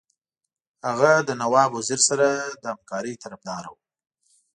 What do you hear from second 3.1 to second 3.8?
طرفدار وو.